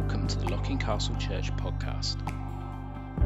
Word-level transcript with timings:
Welcome 0.00 0.28
to 0.28 0.38
the 0.38 0.48
Locking 0.50 0.78
Castle 0.78 1.16
Church 1.16 1.50
podcast. 1.56 2.18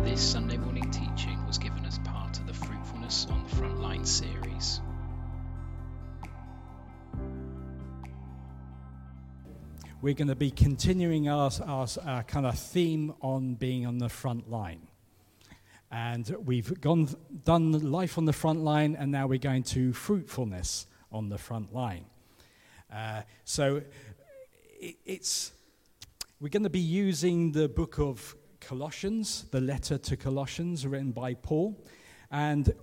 This 0.06 0.22
Sunday 0.22 0.56
morning 0.56 0.90
teaching 0.90 1.46
was 1.46 1.58
given 1.58 1.84
as 1.84 1.98
part 1.98 2.38
of 2.38 2.46
the 2.46 2.54
Fruitfulness 2.54 3.26
on 3.28 3.44
the 3.44 3.56
Frontline 3.56 4.06
series. 4.06 4.80
We're 10.00 10.14
going 10.14 10.28
to 10.28 10.34
be 10.34 10.50
continuing 10.50 11.28
our, 11.28 11.50
our, 11.62 11.86
our 12.06 12.22
kind 12.22 12.46
of 12.46 12.58
theme 12.58 13.12
on 13.20 13.52
being 13.52 13.84
on 13.84 13.98
the 13.98 14.08
front 14.08 14.50
line. 14.50 14.88
And 15.90 16.34
we've 16.42 16.80
gone, 16.80 17.10
done 17.44 17.72
life 17.92 18.16
on 18.16 18.24
the 18.24 18.32
front 18.32 18.60
line, 18.60 18.96
and 18.98 19.12
now 19.12 19.26
we're 19.26 19.38
going 19.38 19.64
to 19.64 19.92
fruitfulness 19.92 20.86
on 21.12 21.28
the 21.28 21.36
front 21.36 21.74
line. 21.74 22.06
Uh, 22.90 23.24
so 23.44 23.82
it, 24.80 24.96
it's 25.04 25.52
we're 26.42 26.48
going 26.48 26.64
to 26.64 26.70
be 26.70 26.80
using 26.80 27.52
the 27.52 27.68
book 27.68 28.00
of 28.00 28.34
Colossians, 28.60 29.46
the 29.52 29.60
letter 29.60 29.96
to 29.96 30.16
Colossians 30.16 30.84
written 30.84 31.12
by 31.12 31.34
Paul. 31.34 31.80
And 32.32 32.74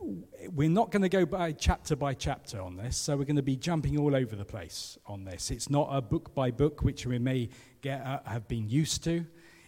we're 0.54 0.70
not 0.70 0.92
going 0.92 1.02
to 1.02 1.10
go 1.10 1.26
by 1.26 1.52
chapter 1.52 1.98
by 1.98 2.14
chapter 2.14 2.62
on 2.62 2.78
this, 2.78 2.96
so 2.96 3.18
we're 3.18 3.26
going 3.26 3.36
to 3.36 3.42
be 3.42 3.58
jumping 3.58 3.98
all 3.98 4.16
over 4.16 4.38
the 4.38 4.46
place 4.46 4.98
on 5.06 5.26
this. 5.26 5.52
It's 5.52 5.70
not 5.70 5.90
a 5.92 6.02
book 6.02 6.34
by 6.34 6.52
book, 6.52 6.84
which 6.84 7.06
we 7.06 7.20
may 7.20 7.50
get, 7.82 8.00
uh, 8.06 8.22
have 8.24 8.48
been 8.48 8.70
used 8.70 9.04
to. 9.04 9.26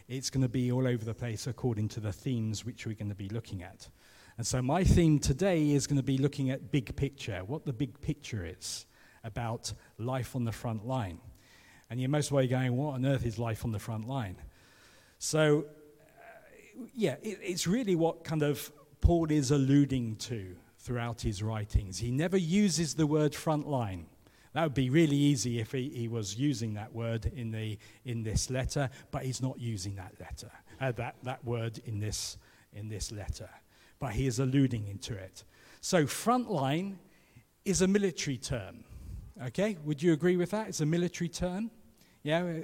It's 0.07 0.29
going 0.29 0.43
to 0.43 0.49
be 0.49 0.71
all 0.71 0.87
over 0.87 1.03
the 1.03 1.13
place 1.13 1.47
according 1.47 1.89
to 1.89 1.99
the 1.99 2.13
themes 2.13 2.63
which 2.63 2.85
we're 2.85 2.95
going 2.95 3.09
to 3.09 3.15
be 3.15 3.27
looking 3.27 3.61
at. 3.61 3.89
And 4.37 4.47
so, 4.47 4.61
my 4.61 4.85
theme 4.85 5.19
today 5.19 5.71
is 5.71 5.85
going 5.85 5.99
to 5.99 6.03
be 6.03 6.17
looking 6.17 6.49
at 6.49 6.71
big 6.71 6.95
picture, 6.95 7.41
what 7.45 7.65
the 7.65 7.73
big 7.73 7.99
picture 7.99 8.45
is 8.45 8.85
about 9.25 9.73
life 9.97 10.33
on 10.33 10.45
the 10.45 10.53
front 10.53 10.87
line. 10.87 11.19
And 11.91 11.99
you're 11.99 12.09
most 12.09 12.31
way 12.31 12.47
going, 12.47 12.77
what 12.77 12.93
on 12.93 13.05
earth 13.05 13.25
is 13.25 13.37
life 13.37 13.65
on 13.65 13.73
the 13.73 13.79
front 13.79 14.07
line? 14.07 14.37
So, 15.19 15.65
uh, 16.17 16.85
yeah, 16.95 17.15
it, 17.21 17.37
it's 17.43 17.67
really 17.67 17.95
what 17.95 18.23
kind 18.23 18.43
of 18.43 18.71
Paul 19.01 19.29
is 19.29 19.51
alluding 19.51 20.15
to 20.15 20.55
throughout 20.79 21.19
his 21.19 21.43
writings. 21.43 21.99
He 21.99 22.09
never 22.09 22.37
uses 22.37 22.93
the 22.93 23.05
word 23.05 23.35
front 23.35 23.67
line. 23.67 24.05
That 24.53 24.63
would 24.63 24.73
be 24.73 24.89
really 24.89 25.17
easy 25.17 25.59
if 25.59 25.73
he, 25.73 25.89
he 25.89 26.07
was 26.07 26.39
using 26.39 26.75
that 26.75 26.93
word 26.93 27.25
in, 27.35 27.51
the, 27.51 27.77
in 28.05 28.23
this 28.23 28.49
letter, 28.49 28.89
but 29.11 29.23
he's 29.23 29.41
not 29.41 29.59
using 29.59 29.95
that 29.95 30.13
letter, 30.17 30.51
uh, 30.79 30.93
that, 30.93 31.15
that 31.23 31.43
word 31.43 31.81
in 31.85 31.99
this, 31.99 32.37
in 32.71 32.87
this 32.87 33.11
letter. 33.11 33.49
But 33.99 34.13
he 34.13 34.27
is 34.27 34.39
alluding 34.39 34.87
into 34.87 35.13
it. 35.13 35.43
So, 35.81 36.07
front 36.07 36.49
line 36.49 36.99
is 37.65 37.81
a 37.81 37.87
military 37.87 38.37
term. 38.37 38.85
Okay? 39.47 39.77
Would 39.83 40.01
you 40.01 40.13
agree 40.13 40.37
with 40.37 40.51
that? 40.51 40.69
It's 40.69 40.79
a 40.79 40.85
military 40.85 41.27
term. 41.27 41.69
Yeah, 42.23 42.59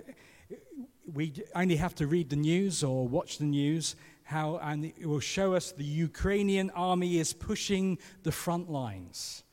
we 1.11 1.33
only 1.55 1.77
have 1.77 1.95
to 1.95 2.05
read 2.05 2.29
the 2.29 2.35
news 2.35 2.83
or 2.83 3.07
watch 3.07 3.39
the 3.39 3.45
news, 3.45 3.95
how, 4.23 4.57
and 4.57 4.85
it 4.85 5.07
will 5.07 5.19
show 5.19 5.55
us 5.55 5.71
the 5.71 5.83
Ukrainian 5.83 6.69
army 6.71 7.17
is 7.17 7.33
pushing 7.33 7.97
the 8.21 8.31
front 8.31 8.69
lines 8.69 9.43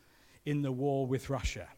in 0.45 0.61
the 0.61 0.73
war 0.73 1.07
with 1.07 1.31
Russia. 1.31 1.69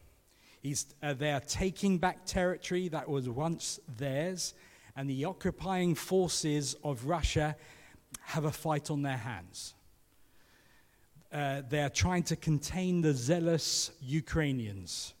Uh, 1.01 1.13
they 1.13 1.31
are 1.31 1.39
taking 1.39 1.97
back 1.99 2.25
territory 2.25 2.89
that 2.89 3.07
was 3.07 3.29
once 3.29 3.79
theirs, 3.97 4.53
and 4.97 5.09
the 5.09 5.23
occupying 5.23 5.95
forces 5.95 6.75
of 6.83 7.05
Russia 7.05 7.55
have 8.23 8.43
a 8.43 8.51
fight 8.51 8.91
on 8.91 9.03
their 9.03 9.15
hands. 9.15 9.73
Uh, 11.31 11.61
they 11.69 11.81
are 11.81 11.89
trying 11.89 12.23
to 12.23 12.35
contain 12.35 12.99
the 12.99 13.13
zealous 13.13 13.91
Ukrainians 14.01 15.13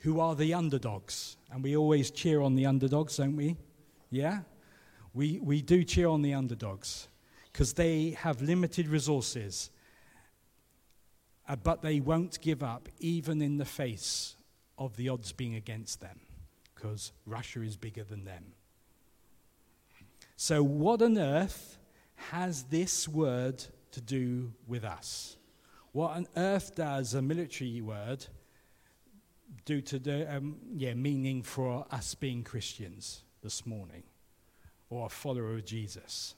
who 0.00 0.20
are 0.20 0.36
the 0.36 0.54
underdogs. 0.54 1.36
And 1.52 1.62
we 1.62 1.76
always 1.76 2.10
cheer 2.10 2.40
on 2.40 2.54
the 2.54 2.64
underdogs, 2.64 3.18
don't 3.18 3.36
we? 3.36 3.56
Yeah? 4.10 4.40
We, 5.12 5.38
we 5.40 5.60
do 5.60 5.84
cheer 5.84 6.08
on 6.08 6.22
the 6.22 6.32
underdogs 6.32 7.08
because 7.52 7.74
they 7.74 8.16
have 8.18 8.40
limited 8.40 8.88
resources, 8.88 9.70
uh, 11.46 11.56
but 11.56 11.82
they 11.82 12.00
won't 12.00 12.40
give 12.40 12.62
up 12.62 12.88
even 12.98 13.42
in 13.42 13.58
the 13.58 13.66
face 13.66 14.36
of 14.78 14.96
the 14.96 15.10
odds 15.10 15.32
being 15.32 15.54
against 15.54 16.00
them 16.00 16.20
because 16.74 17.12
Russia 17.26 17.60
is 17.60 17.76
bigger 17.76 18.04
than 18.04 18.24
them. 18.24 18.44
So, 20.36 20.62
what 20.62 21.02
on 21.02 21.18
earth 21.18 21.78
has 22.30 22.64
this 22.64 23.06
word 23.06 23.62
to 23.90 24.00
do 24.00 24.52
with 24.66 24.84
us? 24.84 25.36
What 25.92 26.12
on 26.12 26.26
earth 26.36 26.74
does 26.74 27.12
a 27.12 27.20
military 27.20 27.82
word? 27.82 28.26
Due 29.64 29.80
to 29.82 29.98
the 29.98 30.36
um, 30.36 30.56
yeah, 30.74 30.94
meaning 30.94 31.42
for 31.42 31.86
us 31.90 32.14
being 32.14 32.42
Christians 32.42 33.22
this 33.42 33.66
morning 33.66 34.02
or 34.90 35.06
a 35.06 35.08
follower 35.08 35.54
of 35.54 35.64
Jesus. 35.64 36.34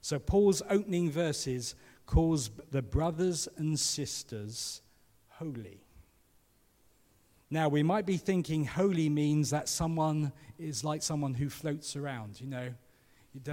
So, 0.00 0.18
Paul's 0.18 0.62
opening 0.70 1.10
verses 1.10 1.74
calls 2.06 2.50
the 2.70 2.82
brothers 2.82 3.48
and 3.56 3.78
sisters 3.78 4.82
holy. 5.28 5.84
Now, 7.50 7.68
we 7.68 7.82
might 7.82 8.06
be 8.06 8.16
thinking 8.16 8.64
holy 8.64 9.08
means 9.08 9.50
that 9.50 9.68
someone 9.68 10.32
is 10.58 10.84
like 10.84 11.02
someone 11.02 11.34
who 11.34 11.48
floats 11.50 11.96
around, 11.96 12.40
you 12.40 12.46
know. 12.46 12.68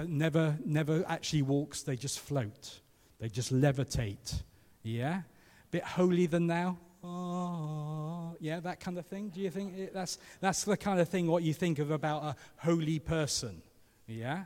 never, 0.06 0.56
never 0.64 1.04
actually 1.08 1.42
walks, 1.42 1.82
they 1.82 1.96
just 1.96 2.20
float. 2.20 2.80
They 3.18 3.28
just 3.28 3.52
levitate. 3.52 4.42
Yeah? 4.82 5.18
A 5.18 5.70
bit 5.70 5.82
holy 5.82 6.26
than 6.26 6.46
thou? 6.46 6.78
Oh, 7.02 8.36
yeah, 8.40 8.60
that 8.60 8.80
kind 8.80 8.98
of 8.98 9.06
thing. 9.06 9.30
Do 9.30 9.40
you 9.40 9.50
think 9.50 9.76
it, 9.76 9.94
that's, 9.94 10.18
that's 10.40 10.64
the 10.64 10.76
kind 10.76 11.00
of 11.00 11.08
thing 11.08 11.26
what 11.26 11.42
you 11.42 11.54
think 11.54 11.78
of 11.78 11.90
about 11.90 12.22
a 12.24 12.36
holy 12.58 12.98
person? 12.98 13.62
Yeah? 14.06 14.44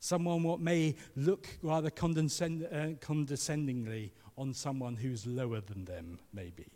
Someone 0.00 0.42
what 0.42 0.60
may 0.60 0.94
look 1.16 1.48
rather 1.62 1.90
condescend, 1.90 2.66
uh, 2.72 2.94
condescendingly 3.00 4.12
on 4.36 4.54
someone 4.54 4.96
who's 4.96 5.26
lower 5.26 5.60
than 5.60 5.84
them, 5.84 6.18
maybe. 6.32 6.66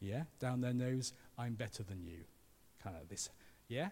Yeah? 0.00 0.24
Down 0.38 0.60
their 0.60 0.74
nose, 0.74 1.12
I'm 1.38 1.54
better 1.54 1.82
than 1.82 2.04
you. 2.04 2.24
Kind 2.82 2.96
of 3.00 3.08
this. 3.08 3.30
Yeah? 3.68 3.88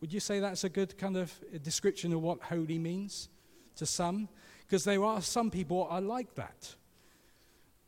Would 0.00 0.12
you 0.12 0.20
say 0.20 0.38
that's 0.38 0.64
a 0.64 0.68
good 0.68 0.96
kind 0.96 1.16
of 1.16 1.32
description 1.62 2.12
of 2.12 2.22
what 2.22 2.40
holy 2.42 2.78
means 2.78 3.28
to 3.76 3.86
some? 3.86 4.28
Because 4.60 4.84
there 4.84 5.02
are 5.02 5.20
some 5.20 5.50
people 5.50 5.88
are 5.90 6.00
like 6.00 6.34
that. 6.36 6.74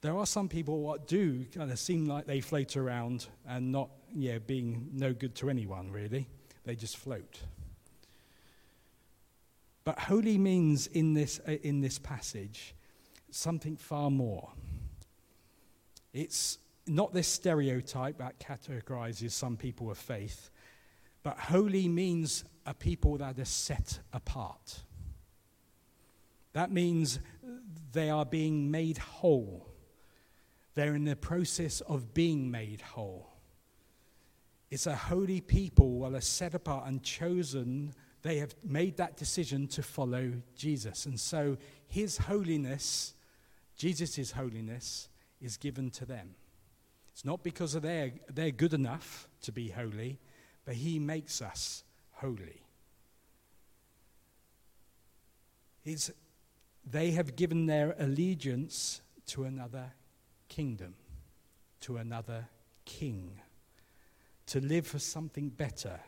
There 0.03 0.17
are 0.17 0.27
some 0.27 0.49
people 0.49 0.81
what 0.81 1.07
do 1.07 1.45
kind 1.55 1.71
of 1.71 1.79
seem 1.79 2.07
like 2.07 2.27
they 2.27 2.41
float 2.41 2.77
around 2.77 3.27
and 3.47 3.71
not, 3.71 3.91
yeah, 4.15 4.39
being 4.39 4.89
no 4.95 5.13
good 5.13 5.35
to 5.37 5.51
anyone, 5.51 5.91
really. 5.91 6.27
They 6.65 6.75
just 6.75 6.97
float. 6.97 7.41
But 9.85 9.99
holy 9.99 10.39
means 10.39 10.87
in 10.87 11.13
this, 11.15 11.41
uh, 11.47 11.53
in 11.63 11.81
this 11.81 11.99
passage 11.99 12.75
something 13.31 13.77
far 13.77 14.11
more. 14.11 14.51
It's 16.13 16.59
not 16.87 17.13
this 17.13 17.29
stereotype 17.29 18.19
that 18.19 18.41
categorizes 18.41 19.33
some 19.33 19.57
people 19.57 19.91
of 19.91 19.99
faith, 19.99 20.51
but 21.23 21.39
holy 21.39 21.89
means 21.89 22.45
a 22.67 22.75
people 22.75 23.19
that 23.19 23.39
are 23.39 23.45
set 23.45 24.01
apart. 24.13 24.83
That 26.53 26.73
means 26.73 27.21
they 27.93 28.11
are 28.11 28.25
being 28.25 28.71
made 28.71 28.99
whole 28.99 29.70
they're 30.75 30.95
in 30.95 31.05
the 31.05 31.17
process 31.17 31.81
of 31.83 32.15
being 32.15 32.51
made 32.51 32.81
whole. 32.81 33.29
It's 34.71 34.87
a 34.87 34.95
holy 34.95 35.41
people, 35.41 35.99
well, 35.99 36.15
are 36.15 36.21
set 36.21 36.55
apart 36.55 36.87
and 36.87 37.03
chosen. 37.03 37.93
They 38.23 38.39
have 38.39 38.55
made 38.65 38.97
that 38.99 39.17
decision 39.17 39.67
to 39.69 39.83
follow 39.83 40.33
Jesus. 40.55 41.07
And 41.07 41.19
so 41.19 41.57
his 41.89 42.19
holiness, 42.19 43.15
Jesus' 43.77 44.31
holiness, 44.31 45.09
is 45.41 45.57
given 45.57 45.91
to 45.91 46.05
them. 46.05 46.35
It's 47.13 47.25
not 47.25 47.43
because 47.43 47.75
of 47.75 47.83
their, 47.83 48.13
they're 48.33 48.53
good 48.53 48.73
enough 48.73 49.29
to 49.43 49.53
be 49.53 49.71
holy, 49.71 50.21
but 50.65 50.75
he 50.75 51.01
makes 51.01 51.43
us 51.43 51.83
holy. 52.13 52.63
It's, 55.85 56.11
they 56.89 57.11
have 57.13 57.35
given 57.35 57.67
their 57.67 57.97
allegiance 57.99 59.01
to 59.27 59.45
another 59.45 59.93
kingdom 60.51 60.95
to 61.81 61.97
another 61.97 62.47
king, 62.85 63.41
to 64.47 64.61
live 64.61 64.87
for 64.87 64.99
something 64.99 65.49
better, 65.49 65.99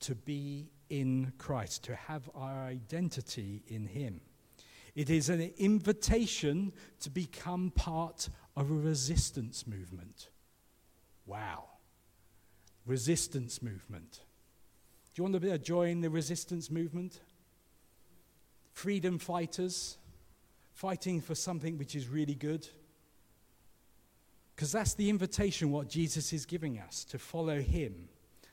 to 0.00 0.16
be 0.16 0.70
in 0.90 1.32
Christ, 1.38 1.84
to 1.84 1.94
have 1.94 2.28
our 2.34 2.64
identity 2.64 3.62
in 3.68 3.86
Him. 3.86 4.20
It 4.96 5.10
is 5.10 5.28
an 5.28 5.52
invitation 5.56 6.72
to 7.00 7.10
become 7.10 7.70
part 7.70 8.28
of 8.56 8.70
a 8.70 8.74
resistance 8.74 9.66
movement. 9.66 10.28
Wow. 11.26 11.64
Resistance 12.86 13.62
movement. 13.62 14.20
Do 15.14 15.22
you 15.22 15.30
want 15.30 15.40
to 15.40 15.58
join 15.58 16.00
the 16.00 16.10
resistance 16.10 16.70
movement? 16.70 17.20
Freedom 18.72 19.18
fighters, 19.18 19.98
fighting 20.72 21.20
for 21.20 21.34
something 21.34 21.78
which 21.78 21.94
is 21.94 22.08
really 22.08 22.34
good 22.34 22.68
because 24.54 24.72
that's 24.72 24.94
the 24.94 25.10
invitation 25.10 25.70
what 25.70 25.88
Jesus 25.88 26.32
is 26.32 26.46
giving 26.46 26.78
us 26.78 27.04
to 27.06 27.18
follow 27.18 27.60
him, 27.60 28.08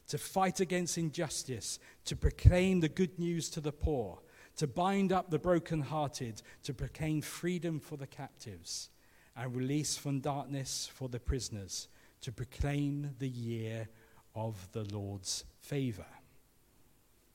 to 0.08 0.18
fight 0.18 0.60
against 0.60 0.98
injustice, 0.98 1.80
to 2.06 2.16
proclaim 2.16 2.80
the 2.80 2.90
good 2.90 3.20
news 3.20 3.50
to 3.52 3.62
the 3.62 3.72
poor, 3.72 4.20
to 4.58 4.68
bind 4.68 5.12
up 5.12 5.30
the 5.30 5.40
brokenhearted, 5.40 6.42
to 6.64 6.74
proclaim 6.74 7.22
freedom 7.22 7.80
for 7.80 7.98
the 7.98 8.08
captives, 8.08 8.90
and 9.36 9.56
release 9.56 9.96
from 9.96 10.20
darkness 10.20 10.90
for 10.94 11.08
the 11.08 11.20
prisoners, 11.20 11.88
to 12.22 12.32
proclaim 12.32 13.16
the 13.20 13.30
year 13.30 13.88
of 14.36 14.68
the 14.72 14.84
Lord's 14.94 15.46
favor. 15.60 16.06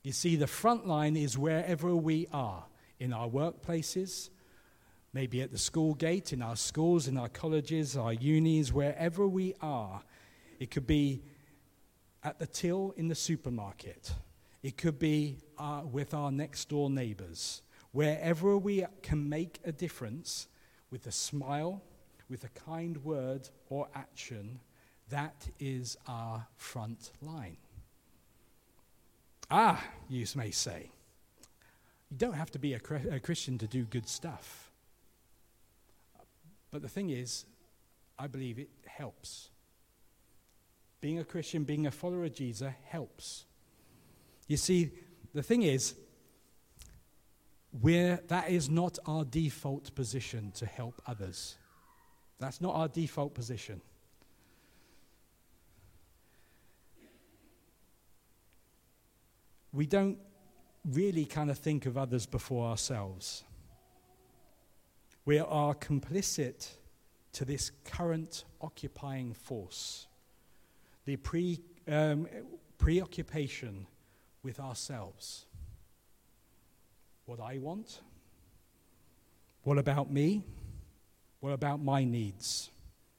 You 0.03 0.11
see, 0.11 0.35
the 0.35 0.47
front 0.47 0.87
line 0.87 1.17
is 1.17 1.37
wherever 1.37 1.95
we 1.95 2.27
are 2.31 2.65
in 2.99 3.13
our 3.13 3.27
workplaces, 3.27 4.29
maybe 5.13 5.41
at 5.41 5.51
the 5.51 5.57
school 5.57 5.93
gate, 5.93 6.33
in 6.33 6.41
our 6.41 6.55
schools, 6.55 7.07
in 7.07 7.17
our 7.17 7.29
colleges, 7.29 7.97
our 7.97 8.13
unis, 8.13 8.71
wherever 8.73 9.27
we 9.27 9.53
are. 9.61 10.01
It 10.59 10.71
could 10.71 10.87
be 10.87 11.21
at 12.23 12.39
the 12.39 12.47
till 12.47 12.93
in 12.97 13.07
the 13.07 13.15
supermarket, 13.15 14.13
it 14.63 14.77
could 14.77 14.99
be 14.99 15.37
uh, 15.57 15.81
with 15.89 16.13
our 16.13 16.31
next 16.31 16.69
door 16.69 16.89
neighbors. 16.89 17.61
Wherever 17.91 18.57
we 18.57 18.85
can 19.01 19.29
make 19.29 19.59
a 19.63 19.71
difference 19.71 20.47
with 20.91 21.07
a 21.07 21.11
smile, 21.11 21.81
with 22.29 22.43
a 22.43 22.49
kind 22.49 23.03
word 23.03 23.49
or 23.69 23.87
action, 23.95 24.59
that 25.09 25.47
is 25.59 25.97
our 26.07 26.45
front 26.57 27.11
line. 27.21 27.57
Ah, 29.49 29.81
you 30.09 30.25
may 30.35 30.51
say, 30.51 30.91
you 32.11 32.17
don't 32.17 32.33
have 32.33 32.51
to 32.51 32.59
be 32.59 32.73
a, 32.73 32.81
a 33.11 33.19
Christian 33.19 33.57
to 33.59 33.67
do 33.67 33.85
good 33.85 34.07
stuff. 34.09 34.66
But 36.71 36.81
the 36.81 36.89
thing 36.89 37.09
is, 37.09 37.45
I 38.19 38.27
believe 38.27 38.59
it 38.59 38.69
helps. 38.85 39.49
Being 40.99 41.19
a 41.19 41.23
Christian, 41.23 41.63
being 41.63 41.87
a 41.87 41.91
follower 41.91 42.25
of 42.25 42.33
Jesus 42.33 42.73
helps. 42.85 43.45
You 44.47 44.57
see, 44.57 44.91
the 45.33 45.43
thing 45.43 45.63
is, 45.63 45.95
we're, 47.81 48.19
that 48.27 48.49
is 48.49 48.69
not 48.69 48.97
our 49.05 49.23
default 49.23 49.93
position 49.93 50.51
to 50.55 50.65
help 50.65 51.01
others. 51.05 51.57
That's 52.39 52.61
not 52.61 52.75
our 52.75 52.87
default 52.87 53.33
position. 53.33 53.81
We 59.73 59.85
don't 59.85 60.17
really 60.85 61.25
kind 61.25 61.51
of 61.51 61.57
think 61.57 61.85
of 61.85 61.97
others 61.97 62.25
before 62.25 62.67
ourselves. 62.67 63.43
We 65.27 65.39
are 65.39 65.75
complicit 65.75 66.69
to 67.33 67.43
this 67.43 67.73
current 67.83 68.45
occupying 68.61 69.33
force, 69.33 70.07
the 71.03 71.17
pre, 71.17 71.59
um, 71.85 72.29
preoccupation 72.77 73.87
with 74.41 74.57
ourselves. 74.61 75.45
What 77.25 77.41
I 77.41 77.57
want? 77.57 77.99
What 79.63 79.77
about 79.77 80.09
me? 80.09 80.45
What 81.41 81.51
about 81.51 81.81
my 81.81 82.05
needs, 82.05 82.69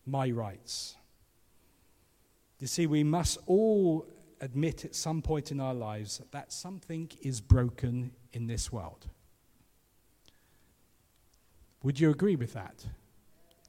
my 0.06 0.30
rights? 0.30 0.96
You 2.58 2.68
see, 2.68 2.86
we 2.86 3.04
must 3.04 3.36
all 3.44 4.06
admit 4.40 4.86
at 4.86 4.94
some 4.94 5.20
point 5.20 5.52
in 5.52 5.60
our 5.60 5.74
lives 5.74 6.22
that 6.30 6.54
something 6.54 7.10
is 7.20 7.42
broken 7.42 8.12
in 8.32 8.46
this 8.46 8.72
world. 8.72 9.08
Would 11.82 12.00
you 12.00 12.10
agree 12.10 12.36
with 12.36 12.52
that? 12.54 12.84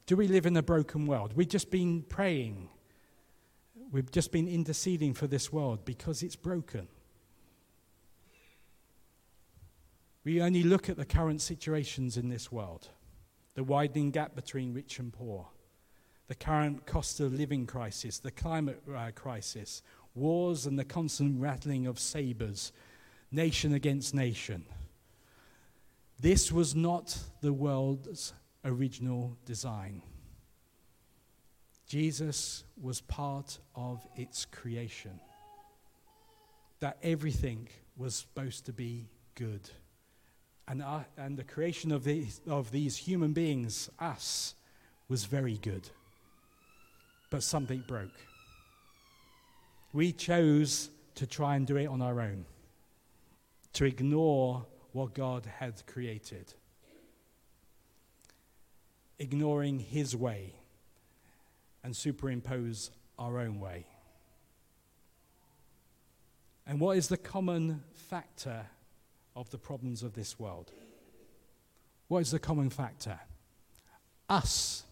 Do 0.06 0.16
we 0.16 0.26
live 0.26 0.46
in 0.46 0.56
a 0.56 0.62
broken 0.62 1.06
world? 1.06 1.32
We've 1.36 1.48
just 1.48 1.70
been 1.70 2.02
praying. 2.02 2.68
We've 3.92 4.10
just 4.10 4.32
been 4.32 4.48
interceding 4.48 5.14
for 5.14 5.26
this 5.26 5.52
world 5.52 5.84
because 5.84 6.22
it's 6.22 6.36
broken. 6.36 6.88
We 10.24 10.42
only 10.42 10.62
look 10.62 10.88
at 10.88 10.96
the 10.96 11.04
current 11.04 11.40
situations 11.40 12.16
in 12.16 12.28
this 12.28 12.52
world 12.52 12.88
the 13.54 13.64
widening 13.64 14.10
gap 14.10 14.34
between 14.34 14.72
rich 14.72 14.98
and 15.00 15.12
poor, 15.12 15.48
the 16.28 16.34
current 16.34 16.86
cost 16.86 17.18
of 17.20 17.32
living 17.32 17.66
crisis, 17.66 18.18
the 18.18 18.30
climate 18.30 18.80
uh, 18.96 19.10
crisis, 19.14 19.82
wars 20.14 20.66
and 20.66 20.78
the 20.78 20.84
constant 20.84 21.40
rattling 21.40 21.86
of 21.86 21.98
sabers, 21.98 22.72
nation 23.32 23.74
against 23.74 24.14
nation. 24.14 24.64
This 26.20 26.52
was 26.52 26.74
not 26.74 27.16
the 27.40 27.52
world's 27.52 28.34
original 28.62 29.38
design. 29.46 30.02
Jesus 31.86 32.64
was 32.78 33.00
part 33.00 33.58
of 33.74 34.06
its 34.16 34.44
creation. 34.44 35.18
That 36.80 36.98
everything 37.02 37.68
was 37.96 38.14
supposed 38.14 38.66
to 38.66 38.72
be 38.72 39.08
good. 39.34 39.70
And, 40.68 40.82
uh, 40.82 41.00
and 41.16 41.38
the 41.38 41.44
creation 41.44 41.90
of 41.90 42.04
these, 42.04 42.42
of 42.46 42.70
these 42.70 42.98
human 42.98 43.32
beings, 43.32 43.88
us, 43.98 44.54
was 45.08 45.24
very 45.24 45.56
good. 45.56 45.88
But 47.30 47.42
something 47.42 47.82
broke. 47.88 48.20
We 49.94 50.12
chose 50.12 50.90
to 51.14 51.26
try 51.26 51.56
and 51.56 51.66
do 51.66 51.76
it 51.76 51.86
on 51.86 52.02
our 52.02 52.20
own, 52.20 52.44
to 53.72 53.86
ignore 53.86 54.66
what 54.92 55.14
God 55.14 55.46
had 55.58 55.86
created, 55.86 56.52
ignoring 59.18 59.78
His 59.78 60.16
way 60.16 60.54
and 61.82 61.94
superimpose 61.96 62.90
our 63.18 63.38
own 63.38 63.60
way. 63.60 63.86
And 66.66 66.78
what 66.78 66.96
is 66.96 67.08
the 67.08 67.16
common 67.16 67.82
factor 67.92 68.66
of 69.34 69.50
the 69.50 69.58
problems 69.58 70.02
of 70.02 70.14
this 70.14 70.38
world? 70.38 70.72
What 72.08 72.20
is 72.20 72.30
the 72.30 72.38
common 72.38 72.70
factor? 72.70 73.18
Us. 74.28 74.84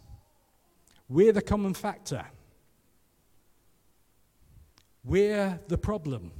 We're 1.08 1.32
the 1.32 1.42
common 1.42 1.74
factor. 1.74 2.24
We're 5.04 5.60
the 5.68 5.78
problem. 5.78 6.32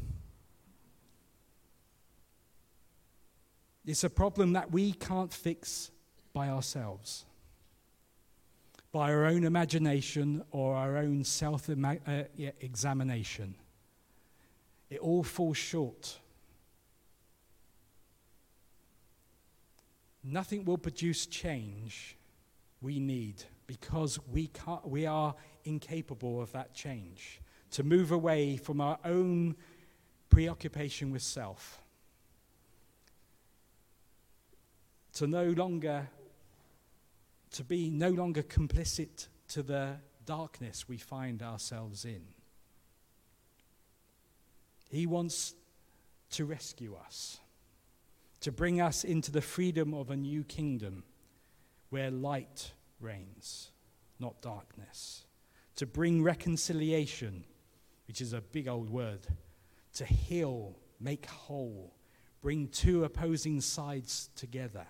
It's 3.89 4.05
a 4.05 4.11
problem 4.11 4.53
that 4.53 4.71
we 4.71 4.93
can't 4.93 5.33
fix 5.33 5.91
by 6.35 6.51
ourselves, 6.51 7.25
by 8.93 9.11
our 9.11 9.25
own 9.25 9.45
imagination 9.45 10.45
or 10.51 10.77
our 10.77 10.99
own 10.99 11.25
self 11.25 11.71
uh, 11.71 11.95
examination. 12.61 13.55
It 14.91 14.99
all 14.99 15.23
falls 15.23 15.57
short. 15.57 16.19
Nothing 20.23 20.67
will 20.67 20.77
produce 20.77 21.25
change 21.25 22.19
we 22.83 22.99
need 22.99 23.43
because 23.67 24.19
we, 24.31 24.49
can't, 24.49 24.87
we 24.87 25.07
are 25.07 25.35
incapable 25.65 26.43
of 26.43 26.53
that 26.53 26.75
change 26.75 27.41
to 27.71 27.83
move 27.83 28.13
away 28.13 28.59
from 28.59 28.83
our 28.83 28.99
own 29.07 29.57
preoccupation 30.29 31.11
with 31.11 31.23
self, 31.23 31.81
to 35.19 35.27
no 35.27 35.47
longer 35.51 36.09
to 37.51 37.65
be 37.65 37.91
no 37.91 38.09
longer 38.11 38.41
complicit 38.41 39.27
to 39.49 39.65
the 39.65 39.97
darkness 40.25 40.89
we 40.89 40.97
find 40.97 41.43
ourselves 41.43 42.05
in. 42.05 42.23
He 44.89 45.07
wants 45.07 45.55
to 46.31 46.45
rescue 46.45 46.95
us, 46.95 47.41
to 48.43 48.53
bring 48.53 48.81
us 48.81 49.03
into 49.03 49.33
the 49.33 49.41
freedom 49.41 49.93
of 49.93 50.11
a 50.11 50.17
new 50.17 50.45
kingdom 50.45 51.03
where 51.91 52.13
light 52.13 52.71
reigns, 53.01 53.73
not 54.21 54.41
darkness, 54.41 55.25
to 55.75 55.87
bring 55.87 56.23
reconciliation 56.23 57.45
which 58.07 58.21
is 58.21 58.35
a 58.35 58.41
big 58.41 58.69
old 58.69 58.89
word, 58.89 59.27
to 59.95 60.05
heal, 60.05 60.79
make 61.01 61.27
whole, 61.27 61.97
bring 62.41 62.69
two 62.69 63.03
opposing 63.03 63.61
sides 63.61 64.31
together, 64.37 64.87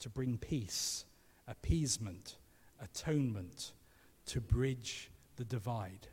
to 0.00 0.08
bring 0.08 0.38
peace, 0.38 1.04
appeasement, 1.46 2.36
atonement, 2.82 3.72
to 4.26 4.40
bridge 4.40 5.10
the 5.36 5.44
divide. 5.44 6.08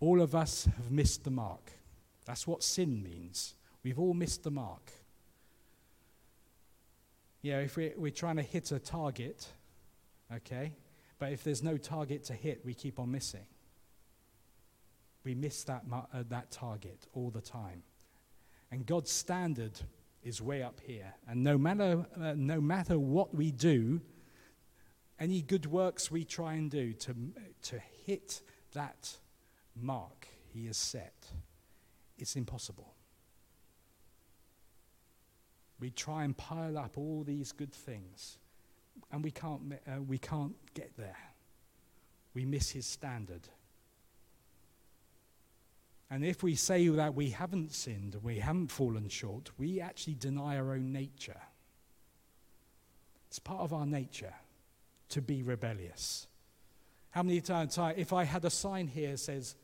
All 0.00 0.20
of 0.20 0.34
us 0.34 0.64
have 0.64 0.90
missed 0.90 1.24
the 1.24 1.30
mark. 1.30 1.72
That's 2.24 2.46
what 2.46 2.62
sin 2.62 3.02
means. 3.02 3.54
We've 3.84 3.98
all 3.98 4.14
missed 4.14 4.42
the 4.42 4.50
mark. 4.50 4.90
Yeah, 7.42 7.58
if 7.58 7.76
we're, 7.76 7.92
we're 7.96 8.10
trying 8.10 8.36
to 8.36 8.42
hit 8.42 8.70
a 8.70 8.78
target, 8.78 9.46
okay, 10.34 10.72
but 11.18 11.32
if 11.32 11.42
there's 11.44 11.62
no 11.62 11.76
target 11.76 12.24
to 12.24 12.34
hit, 12.34 12.64
we 12.64 12.74
keep 12.74 12.98
on 12.98 13.10
missing. 13.10 13.46
We 15.24 15.34
miss 15.34 15.64
that, 15.64 15.84
uh, 15.92 16.24
that 16.28 16.50
target 16.50 17.06
all 17.14 17.30
the 17.30 17.40
time. 17.40 17.82
And 18.70 18.86
God's 18.86 19.10
standard 19.10 19.78
is 20.22 20.40
way 20.40 20.62
up 20.62 20.80
here. 20.80 21.14
And 21.28 21.42
no 21.42 21.58
matter, 21.58 22.06
uh, 22.20 22.34
no 22.36 22.60
matter 22.60 22.98
what 22.98 23.34
we 23.34 23.50
do, 23.50 24.00
any 25.18 25.42
good 25.42 25.66
works 25.66 26.10
we 26.10 26.24
try 26.24 26.54
and 26.54 26.70
do 26.70 26.92
to, 26.92 27.14
to 27.62 27.80
hit 28.06 28.42
that 28.72 29.16
mark 29.74 30.28
he 30.52 30.66
has 30.66 30.76
set, 30.76 31.26
it's 32.18 32.36
impossible. 32.36 32.94
We 35.80 35.90
try 35.90 36.24
and 36.24 36.36
pile 36.36 36.78
up 36.78 36.96
all 36.96 37.24
these 37.24 37.50
good 37.50 37.72
things, 37.72 38.38
and 39.10 39.24
we 39.24 39.32
can't, 39.32 39.72
uh, 39.86 40.00
we 40.02 40.18
can't 40.18 40.54
get 40.74 40.96
there. 40.96 41.16
We 42.34 42.44
miss 42.44 42.70
his 42.70 42.86
standard. 42.86 43.48
And 46.12 46.26
if 46.26 46.42
we 46.42 46.56
say 46.56 46.88
that 46.88 47.14
we 47.14 47.30
haven't 47.30 47.72
sinned, 47.72 48.18
we 48.22 48.38
haven't 48.38 48.70
fallen 48.70 49.08
short, 49.08 49.50
we 49.56 49.80
actually 49.80 50.12
deny 50.12 50.58
our 50.58 50.72
own 50.72 50.92
nature. 50.92 51.40
It's 53.28 53.38
part 53.38 53.60
of 53.60 53.72
our 53.72 53.86
nature 53.86 54.34
to 55.08 55.22
be 55.22 55.42
rebellious. 55.42 56.26
How 57.12 57.22
many 57.22 57.40
times, 57.40 57.78
if 57.96 58.12
I 58.12 58.24
had 58.24 58.44
a 58.44 58.50
sign 58.50 58.88
here 58.88 59.12
that 59.12 59.20
says, 59.20 59.56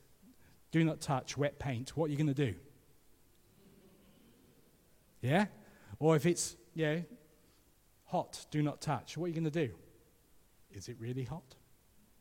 do 0.72 0.82
not 0.84 1.02
touch 1.02 1.36
wet 1.36 1.58
paint, 1.58 1.94
what 1.98 2.06
are 2.06 2.12
you 2.12 2.16
going 2.16 2.34
to 2.34 2.46
do? 2.52 2.54
Yeah? 5.20 5.48
Or 5.98 6.16
if 6.16 6.24
it's, 6.24 6.56
yeah, 6.74 7.00
hot, 8.06 8.46
do 8.50 8.62
not 8.62 8.80
touch, 8.80 9.18
what 9.18 9.26
are 9.26 9.28
you 9.28 9.34
going 9.34 9.52
to 9.52 9.66
do? 9.66 9.74
Is 10.72 10.88
it 10.88 10.96
really 10.98 11.24
hot? 11.24 11.56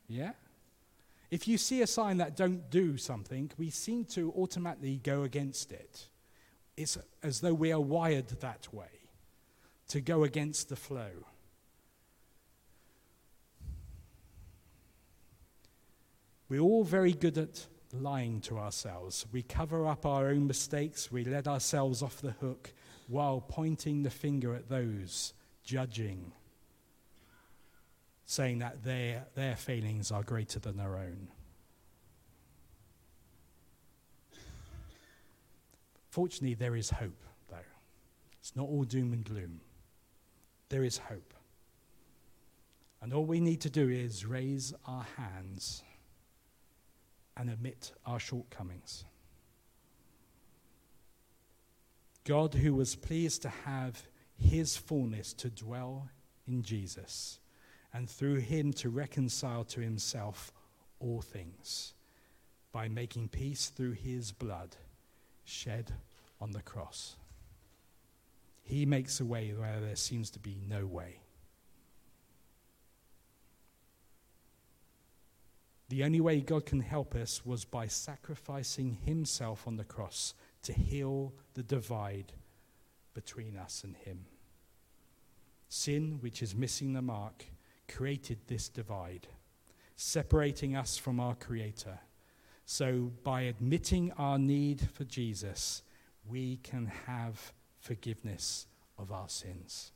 Yeah? 0.10 0.34
If 1.30 1.48
you 1.48 1.58
see 1.58 1.82
a 1.82 1.88
sign 1.88 2.18
that 2.18 2.38
don't 2.38 2.70
do 2.70 2.98
something, 2.98 3.52
we 3.58 3.70
seem 3.70 4.06
to 4.06 4.32
automatically 4.32 4.98
go 5.04 5.24
against 5.24 5.72
it. 5.72 6.08
It's 6.78 6.98
as 7.22 7.42
though 7.42 7.54
we 7.54 7.72
are 7.72 7.82
wired 7.82 8.30
that 8.30 8.74
way, 8.74 9.10
to 9.90 10.00
go 10.00 10.24
against 10.24 10.70
the 10.70 10.76
flow. 10.76 11.10
We're 16.50 16.62
all 16.62 16.86
very 16.86 17.12
good 17.12 17.38
at 17.38 17.68
lying 17.92 18.40
to 18.42 18.58
ourselves. 18.58 19.26
We 19.34 19.42
cover 19.42 19.86
up 19.86 20.06
our 20.06 20.28
own 20.28 20.48
mistakes, 20.48 21.12
we 21.12 21.26
let 21.26 21.48
ourselves 21.48 22.02
off 22.02 22.22
the 22.22 22.32
hook 22.32 22.74
while 23.08 23.42
pointing 23.42 24.04
the 24.04 24.10
finger 24.10 24.54
at 24.54 24.70
those 24.70 25.34
judging 25.64 26.32
saying 28.28 28.60
that 28.60 28.84
their, 28.84 29.26
their 29.36 29.56
failings 29.56 30.12
are 30.12 30.22
greater 30.22 30.60
than 30.60 30.76
their 30.76 30.98
own. 30.98 31.30
Fortunately, 36.10 36.54
there 36.54 36.76
is 36.76 36.90
hope, 36.90 37.24
though. 37.50 37.56
It's 38.42 38.54
not 38.54 38.68
all 38.68 38.84
doom 38.84 39.14
and 39.14 39.24
gloom. 39.24 39.62
There 40.68 40.84
is 40.84 40.98
hope. 40.98 41.34
And 43.02 43.14
all 43.14 43.26
we 43.26 43.40
need 43.40 43.62
to 43.62 43.70
do 43.70 43.88
is 43.88 44.26
raise 44.26 44.74
our 44.86 45.06
hands 45.16 45.84
and 47.38 47.50
admit 47.50 47.94
our 48.06 48.20
shortcomings. 48.20 49.06
God, 52.26 52.56
who 52.56 52.74
was 52.74 52.96
pleased 52.96 53.44
to 53.44 53.50
have 53.50 54.06
his 54.38 54.76
fullness 54.76 55.32
to 55.36 55.50
dwell 55.50 56.10
in 56.46 56.62
Jesus 56.62 57.40
and 57.94 58.10
through 58.10 58.38
him 58.38 58.74
to 58.74 58.90
reconcile 58.90 59.64
to 59.66 59.82
himself 59.82 60.52
all 61.00 61.22
things 61.22 61.94
by 62.72 62.88
making 62.88 63.30
peace 63.30 63.68
through 63.70 63.94
his 63.94 64.32
blood 64.32 64.76
shed 65.46 65.94
on 66.40 66.52
the 66.52 66.62
cross. 66.62 67.16
He 68.64 68.86
makes 68.86 69.20
a 69.20 69.26
way 69.26 69.54
where 69.58 69.80
there 69.80 69.96
seems 69.96 70.30
to 70.32 70.40
be 70.40 70.58
no 70.68 70.86
way. 70.86 71.22
The 75.90 76.04
only 76.04 76.20
way 76.20 76.42
God 76.42 76.66
can 76.66 76.82
help 76.82 77.16
us 77.16 77.46
was 77.46 77.64
by 77.64 77.88
sacrificing 77.88 78.98
himself 79.06 79.66
on 79.66 79.78
the 79.78 79.86
cross 79.86 80.34
to 80.64 80.74
heal 80.74 81.34
the 81.54 81.64
divide 81.64 82.34
between 83.14 83.56
us 83.56 83.86
and 83.86 83.96
him. 83.96 84.26
Sin, 85.70 86.18
which 86.20 86.42
is 86.42 86.54
missing 86.54 86.92
the 86.92 87.02
mark, 87.02 87.46
created 87.88 88.40
this 88.48 88.70
divide, 88.70 89.28
separating 89.96 90.76
us 90.76 90.98
from 90.98 91.20
our 91.20 91.36
Creator. 91.36 92.00
So, 92.66 93.12
by 93.24 93.42
admitting 93.42 94.12
our 94.18 94.38
need 94.38 94.90
for 94.94 95.06
Jesus, 95.06 95.84
we 96.28 96.58
can 96.58 96.92
have 97.06 97.54
forgiveness 97.80 98.68
of 98.98 99.12
our 99.12 99.30
sins. 99.30 99.92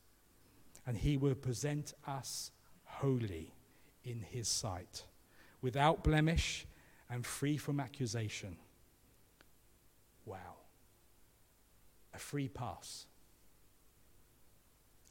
And 0.88 0.98
He 0.98 1.18
will 1.18 1.36
present 1.36 1.94
us 2.08 2.52
holy 2.86 3.54
in 4.04 4.22
His 4.22 4.48
sight, 4.48 5.04
without 5.62 6.04
blemish 6.04 6.66
and 7.10 7.26
free 7.26 7.58
from 7.58 7.80
accusation. 7.80 8.58
Wow. 10.26 10.56
A 12.14 12.18
free 12.18 12.48
pass. 12.48 13.06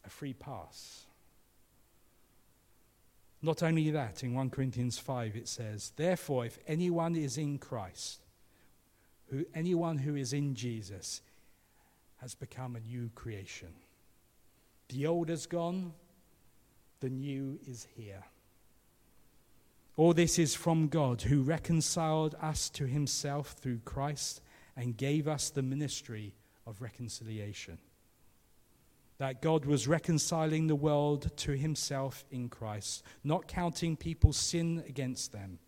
A 0.04 0.10
free 0.10 0.32
pass. 0.32 1.06
Not 3.42 3.62
only 3.62 3.90
that, 3.90 4.22
in 4.22 4.34
1 4.34 4.50
Corinthians 4.50 4.98
5 4.98 5.36
it 5.36 5.48
says, 5.48 5.92
Therefore, 5.96 6.44
if 6.44 6.58
anyone 6.66 7.16
is 7.16 7.38
in 7.38 7.58
Christ, 7.58 8.20
who, 9.28 9.46
anyone 9.54 9.98
who 9.98 10.14
is 10.14 10.32
in 10.32 10.54
Jesus, 10.54 11.22
has 12.18 12.34
become 12.34 12.76
a 12.76 12.80
new 12.80 13.10
creation. 13.14 13.72
The 14.88 15.06
old 15.06 15.30
is 15.30 15.46
gone, 15.46 15.94
the 17.00 17.08
new 17.08 17.58
is 17.66 17.86
here. 17.96 18.24
All 19.96 20.12
this 20.12 20.38
is 20.38 20.54
from 20.54 20.88
God, 20.88 21.22
who 21.22 21.42
reconciled 21.42 22.34
us 22.42 22.68
to 22.70 22.86
himself 22.86 23.52
through 23.52 23.80
Christ 23.84 24.42
and 24.76 24.96
gave 24.96 25.26
us 25.28 25.50
the 25.50 25.62
ministry 25.62 26.34
of 26.66 26.82
reconciliation 26.82 27.78
that 29.20 29.42
God 29.42 29.66
was 29.66 29.86
reconciling 29.86 30.66
the 30.66 30.74
world 30.74 31.30
to 31.36 31.52
himself 31.52 32.24
in 32.30 32.48
Christ, 32.48 33.02
not 33.22 33.46
counting 33.46 33.94
people's 33.94 34.38
sin 34.38 34.82
against 34.88 35.30
them. 35.30 35.58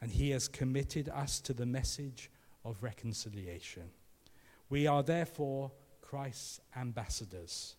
And 0.00 0.12
he 0.12 0.30
has 0.30 0.46
committed 0.46 1.08
us 1.08 1.40
to 1.40 1.52
the 1.52 1.66
message 1.66 2.30
of 2.64 2.84
reconciliation. 2.84 3.90
We 4.68 4.86
are 4.86 5.02
therefore 5.02 5.72
Christ's 6.00 6.60
ambassadors. 6.76 7.74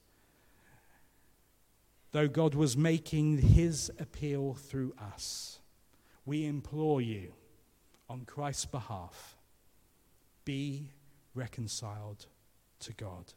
Though 2.12 2.28
God 2.28 2.54
was 2.54 2.76
making 2.76 3.38
his 3.38 3.90
appeal 4.00 4.56
through 4.56 4.94
us, 5.00 5.60
we 6.26 6.46
implore 6.46 7.00
you 7.00 7.32
on 8.10 8.26
Christ's 8.26 8.66
behalf 8.66 9.38
be 10.44 10.92
reconciled 11.34 12.26
to 12.80 12.92
God. 12.92 13.32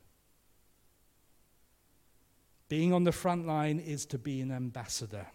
Being 2.70 2.92
on 2.92 3.02
the 3.02 3.10
front 3.10 3.48
line 3.48 3.80
is 3.80 4.06
to 4.06 4.18
be 4.18 4.40
an 4.40 4.52
ambassador, 4.52 5.26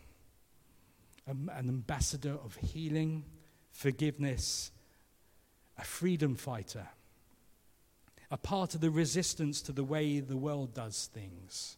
an 1.28 1.50
ambassador 1.54 2.32
of 2.32 2.56
healing, 2.56 3.26
forgiveness, 3.74 4.72
a 5.78 5.84
freedom 5.84 6.36
fighter, 6.36 6.88
a 8.32 8.38
part 8.38 8.74
of 8.74 8.80
the 8.80 8.90
resistance 8.90 9.62
to 9.64 9.74
the 9.74 9.84
way 9.84 10.22
the 10.22 10.38
world 10.38 10.74
does 10.74 11.10
things. 11.14 11.76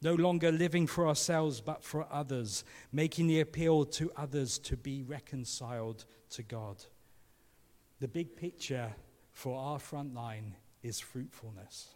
No 0.00 0.14
longer 0.14 0.50
living 0.50 0.86
for 0.86 1.06
ourselves 1.06 1.60
but 1.60 1.84
for 1.84 2.06
others, 2.10 2.64
making 2.90 3.26
the 3.26 3.40
appeal 3.40 3.84
to 3.84 4.10
others 4.16 4.58
to 4.60 4.76
be 4.78 5.02
reconciled 5.02 6.06
to 6.30 6.42
God. 6.42 6.82
The 8.00 8.08
big 8.08 8.36
picture 8.36 8.94
for 9.34 9.58
our 9.58 9.78
front 9.78 10.14
line 10.14 10.56
is 10.82 10.98
fruitfulness 10.98 11.95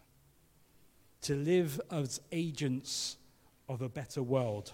to 1.21 1.35
live 1.35 1.79
as 1.91 2.19
agents 2.31 3.17
of 3.69 3.81
a 3.81 3.89
better 3.89 4.23
world, 4.23 4.73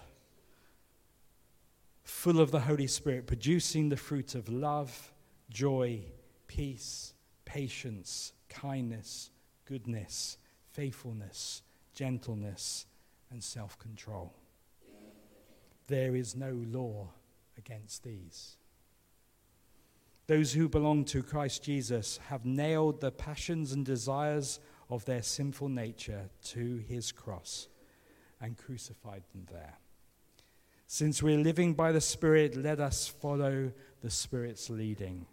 full 2.04 2.40
of 2.40 2.50
the 2.50 2.60
Holy 2.60 2.86
Spirit, 2.86 3.26
producing 3.26 3.88
the 3.88 3.96
fruit 3.96 4.34
of 4.34 4.48
love, 4.48 5.12
joy, 5.50 6.00
peace, 6.46 7.12
patience, 7.44 8.32
kindness, 8.48 9.30
goodness, 9.66 10.38
faithfulness, 10.72 11.62
gentleness, 11.94 12.86
and 13.30 13.42
self 13.42 13.78
control. 13.78 14.32
There 15.86 16.16
is 16.16 16.34
no 16.34 16.52
law 16.52 17.08
against 17.56 18.04
these. 18.04 18.56
Those 20.26 20.52
who 20.52 20.68
belong 20.68 21.04
to 21.06 21.22
Christ 21.22 21.62
Jesus 21.62 22.20
have 22.28 22.44
nailed 22.44 23.00
the 23.00 23.10
passions 23.10 23.72
and 23.72 23.84
desires 23.84 24.60
of 24.90 25.04
their 25.04 25.22
sinful 25.22 25.68
nature 25.68 26.30
to 26.42 26.82
his 26.88 27.12
cross 27.12 27.68
and 28.40 28.56
crucified 28.56 29.22
them 29.32 29.46
there. 29.50 29.74
Since 30.86 31.22
we're 31.22 31.38
living 31.38 31.74
by 31.74 31.92
the 31.92 32.00
Spirit, 32.00 32.56
let 32.56 32.80
us 32.80 33.06
follow 33.06 33.72
the 34.00 34.10
Spirit's 34.10 34.70
leading 34.70 35.26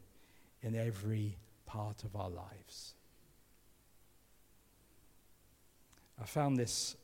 in 0.62 0.76
every 0.76 1.38
part 1.66 2.04
of 2.04 2.16
our 2.16 2.30
lives. 2.30 2.96
I 6.22 6.26
found 6.26 6.58
this 6.58 6.96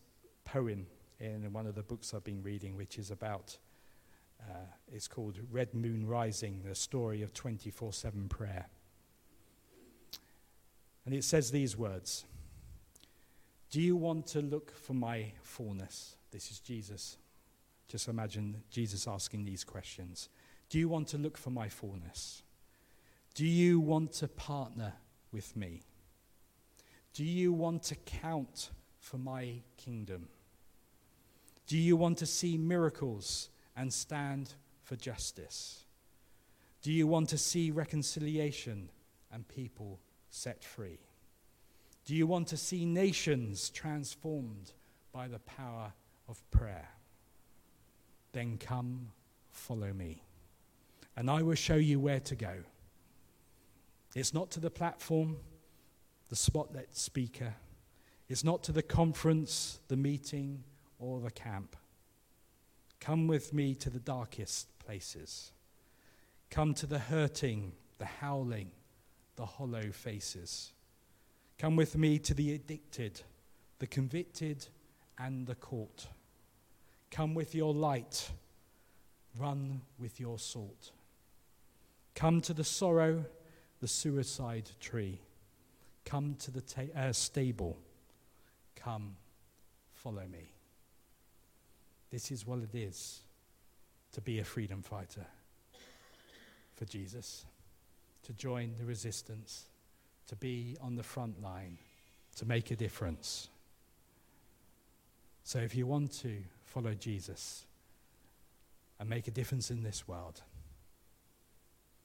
poem 0.43 0.87
in 1.19 1.53
one 1.53 1.67
of 1.67 1.75
the 1.75 1.83
books 1.83 2.13
I've 2.13 2.23
been 2.23 2.41
reading, 2.41 2.75
which 2.75 2.97
is 2.97 3.11
about, 3.11 3.57
uh, 4.41 4.65
it's 4.91 5.07
called 5.07 5.37
Red 5.51 5.73
Moon 5.73 6.07
Rising, 6.07 6.61
the 6.65 6.75
story 6.75 7.21
of 7.21 7.33
24 7.33 7.93
7 7.93 8.27
prayer. 8.27 8.65
And 11.05 11.15
it 11.15 11.23
says 11.23 11.51
these 11.51 11.77
words 11.77 12.25
Do 13.71 13.81
you 13.81 13.95
want 13.95 14.27
to 14.27 14.41
look 14.41 14.75
for 14.75 14.93
my 14.93 15.31
fullness? 15.43 16.17
This 16.29 16.51
is 16.51 16.59
Jesus. 16.59 17.17
Just 17.87 18.09
imagine 18.09 18.63
Jesus 18.69 19.07
asking 19.07 19.45
these 19.45 19.63
questions. 19.63 20.27
Do 20.69 20.77
you 20.77 20.89
want 20.89 21.07
to 21.09 21.17
look 21.17 21.37
for 21.37 21.51
my 21.51 21.69
fullness? 21.69 22.43
Do 23.33 23.45
you 23.45 23.79
want 23.79 24.11
to 24.13 24.27
partner 24.27 24.93
with 25.31 25.55
me? 25.55 25.83
Do 27.13 27.23
you 27.23 27.53
want 27.53 27.83
to 27.83 27.95
count 27.95 28.71
for 28.99 29.17
my 29.17 29.61
kingdom? 29.77 30.27
Do 31.67 31.77
you 31.77 31.95
want 31.95 32.17
to 32.17 32.25
see 32.25 32.57
miracles 32.57 33.49
and 33.77 33.93
stand 33.93 34.53
for 34.83 34.97
justice? 34.97 35.85
Do 36.81 36.91
you 36.91 37.07
want 37.07 37.29
to 37.29 37.37
see 37.37 37.71
reconciliation 37.71 38.89
and 39.31 39.47
people 39.47 40.01
set 40.29 40.61
free? 40.61 40.99
Do 42.05 42.15
you 42.15 42.27
want 42.27 42.47
to 42.47 42.57
see 42.57 42.85
nations 42.85 43.69
transformed 43.69 44.71
by 45.11 45.27
the 45.27 45.39
power 45.39 45.93
of 46.27 46.41
prayer? 46.51 46.89
Then 48.31 48.57
come, 48.57 49.09
follow 49.51 49.93
me, 49.93 50.23
and 51.15 51.29
I 51.29 51.41
will 51.43 51.55
show 51.55 51.75
you 51.75 51.99
where 51.99 52.21
to 52.21 52.35
go. 52.35 52.53
It's 54.15 54.33
not 54.33 54.51
to 54.51 54.59
the 54.59 54.71
platform, 54.71 55.37
the 56.29 56.35
spotlight 56.35 56.95
speaker. 56.95 57.53
It's 58.29 58.43
not 58.43 58.63
to 58.63 58.71
the 58.71 58.81
conference, 58.81 59.79
the 59.89 59.97
meeting, 59.97 60.63
or 60.99 61.19
the 61.19 61.31
camp. 61.31 61.75
Come 62.99 63.27
with 63.27 63.53
me 63.53 63.75
to 63.75 63.89
the 63.89 63.99
darkest 63.99 64.67
places. 64.79 65.51
Come 66.49 66.73
to 66.75 66.85
the 66.85 66.99
hurting, 66.99 67.73
the 67.97 68.05
howling, 68.05 68.71
the 69.35 69.45
hollow 69.45 69.91
faces. 69.91 70.73
Come 71.61 71.75
with 71.75 71.95
me 71.95 72.17
to 72.17 72.33
the 72.33 72.55
addicted, 72.55 73.21
the 73.77 73.85
convicted, 73.85 74.65
and 75.19 75.45
the 75.45 75.53
caught. 75.53 76.07
Come 77.11 77.35
with 77.35 77.53
your 77.53 77.71
light. 77.71 78.31
Run 79.37 79.81
with 79.99 80.19
your 80.19 80.39
salt. 80.39 80.89
Come 82.15 82.41
to 82.41 82.55
the 82.55 82.63
sorrow, 82.63 83.25
the 83.79 83.87
suicide 83.87 84.71
tree. 84.79 85.21
Come 86.03 86.33
to 86.39 86.49
the 86.49 86.61
ta- 86.61 86.97
uh, 86.97 87.13
stable. 87.13 87.77
Come, 88.75 89.15
follow 89.93 90.25
me. 90.31 90.53
This 92.09 92.31
is 92.31 92.47
what 92.47 92.57
it 92.57 92.73
is 92.73 93.21
to 94.13 94.21
be 94.21 94.39
a 94.39 94.43
freedom 94.43 94.81
fighter 94.81 95.27
for 96.75 96.85
Jesus, 96.85 97.45
to 98.23 98.33
join 98.33 98.73
the 98.79 98.85
resistance, 98.85 99.67
to 100.27 100.35
be 100.35 100.77
on 100.81 100.95
the 100.95 101.03
front 101.03 101.41
line, 101.41 101.77
to 102.37 102.45
make 102.45 102.71
a 102.71 102.75
difference. 102.75 103.49
So 105.43 105.59
if 105.59 105.75
you 105.75 105.87
want 105.87 106.11
to 106.21 106.37
follow 106.65 106.93
Jesus 106.93 107.65
and 108.99 109.09
make 109.09 109.27
a 109.27 109.31
difference 109.31 109.71
in 109.71 109.83
this 109.83 110.07
world, 110.07 110.41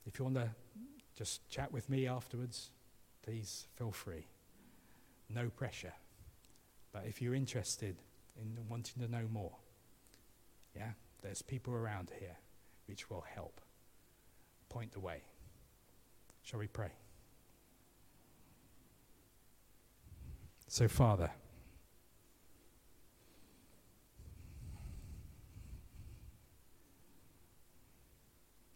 if 0.07 0.19
you 0.19 0.25
want 0.25 0.37
to 0.37 0.51
just 1.17 1.49
chat 1.49 1.73
with 1.73 1.89
me 1.89 2.07
afterwards, 2.07 2.71
please 3.23 3.67
feel 3.75 3.91
free. 3.91 4.27
No 5.29 5.49
pressure. 5.49 5.93
But 6.93 7.05
if 7.07 7.21
you're 7.21 7.35
interested 7.35 7.97
in 8.41 8.57
wanting 8.69 9.03
to 9.03 9.11
know 9.11 9.27
more, 9.33 9.57
yeah, 10.75 10.91
there's 11.23 11.43
people 11.43 11.75
around 11.75 12.11
here 12.19 12.37
which 12.87 13.11
will 13.11 13.25
help 13.35 13.61
point 14.69 14.93
the 14.93 15.01
way. 15.01 15.23
Shall 16.43 16.61
we 16.61 16.69
pray? 16.69 16.93
So, 20.79 20.89
Father, 20.89 21.31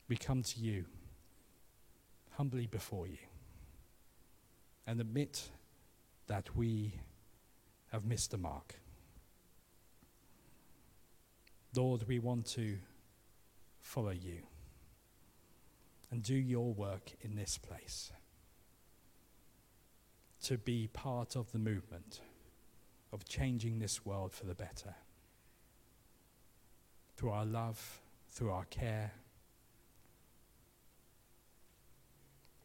we 0.08 0.16
come 0.16 0.42
to 0.42 0.60
you 0.60 0.86
humbly 2.30 2.66
before 2.66 3.06
you 3.06 3.18
and 4.86 4.98
admit 4.98 5.50
that 6.26 6.56
we 6.56 6.94
have 7.92 8.06
missed 8.06 8.30
the 8.30 8.38
mark. 8.38 8.76
Lord, 11.76 12.08
we 12.08 12.18
want 12.18 12.46
to 12.52 12.78
follow 13.82 14.12
you 14.12 14.38
and 16.10 16.22
do 16.22 16.34
your 16.34 16.72
work 16.72 17.12
in 17.20 17.34
this 17.34 17.58
place. 17.58 18.10
To 20.44 20.58
be 20.58 20.88
part 20.92 21.36
of 21.36 21.52
the 21.52 21.58
movement 21.58 22.20
of 23.12 23.24
changing 23.24 23.78
this 23.78 24.04
world 24.06 24.32
for 24.32 24.46
the 24.46 24.54
better. 24.54 24.94
Through 27.16 27.30
our 27.30 27.44
love, 27.44 28.00
through 28.30 28.50
our 28.50 28.64
care. 28.64 29.12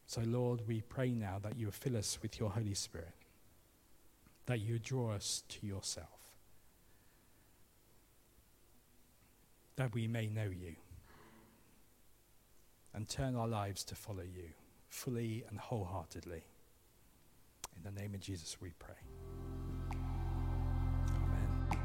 So, 0.07 0.21
Lord, 0.21 0.61
we 0.67 0.81
pray 0.81 1.11
now 1.11 1.39
that 1.43 1.57
you 1.57 1.69
fill 1.71 1.97
us 1.97 2.19
with 2.21 2.39
your 2.39 2.49
Holy 2.51 2.75
Spirit, 2.75 3.13
that 4.45 4.61
you 4.61 4.79
draw 4.79 5.13
us 5.13 5.43
to 5.49 5.67
yourself, 5.67 6.07
that 9.75 9.93
we 9.93 10.07
may 10.07 10.27
know 10.27 10.45
you 10.45 10.75
and 12.93 13.09
turn 13.09 13.35
our 13.35 13.47
lives 13.47 13.83
to 13.83 13.95
follow 13.95 14.23
you 14.23 14.49
fully 14.87 15.43
and 15.49 15.59
wholeheartedly. 15.59 16.43
In 17.75 17.83
the 17.83 17.91
name 17.99 18.13
of 18.13 18.19
Jesus, 18.19 18.57
we 18.61 18.71
pray. 18.79 18.95
Amen. 21.15 21.77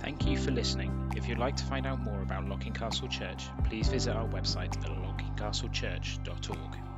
Thank 0.00 0.26
you 0.26 0.38
for 0.38 0.50
listening. 0.50 1.12
If 1.16 1.28
you'd 1.28 1.38
like 1.38 1.56
to 1.56 1.64
find 1.64 1.86
out 1.86 2.00
more 2.00 2.22
about 2.22 2.46
Locking 2.46 2.72
Castle 2.72 3.08
Church, 3.08 3.44
please 3.64 3.88
visit 3.88 4.14
our 4.14 4.28
website 4.28 4.76
at 4.84 4.90
lockingcastlechurch.org. 4.90 6.93